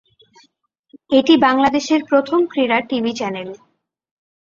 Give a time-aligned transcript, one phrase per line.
[1.11, 3.49] এটি বাংলাদেশের প্রথম ক্রীড়া টিভি চ্যানেল।